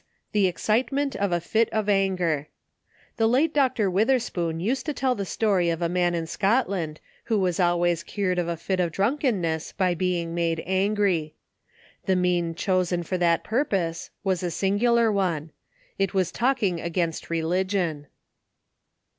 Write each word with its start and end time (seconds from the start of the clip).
The 0.31 0.47
excitement 0.47 1.15
of 1.17 1.31
a 1.31 1.39
fit 1.39 1.69
of 1.69 1.87
anger. 1.87 2.47
The 3.17 3.27
late 3.27 3.53
Dr. 3.53 3.87
Witherspoon, 3.87 4.59
used 4.59 4.87
to 4.87 4.95
tell 4.95 5.21
a 5.21 5.25
story 5.25 5.69
of 5.69 5.79
a 5.83 5.87
man 5.89 6.15
in 6.15 6.25
Scotland, 6.25 6.99
who 7.25 7.37
was 7.37 7.59
always 7.59 8.01
cured 8.01 8.39
of 8.39 8.47
a 8.47 8.57
fit 8.57 8.79
of 8.79 8.91
drunkenness, 8.91 9.73
by 9.73 9.93
being 9.93 10.33
made 10.33 10.63
angry. 10.65 11.35
The 12.07 12.15
means 12.15 12.57
chosen 12.57 13.03
for 13.03 13.19
that 13.19 13.43
purpose, 13.43 14.09
was 14.23 14.41
a 14.41 14.49
singular 14.49 15.11
one. 15.11 15.51
It 15.99 16.15
was 16.15 16.31
talking 16.31 16.81
against 16.81 17.29
religion. 17.29 18.07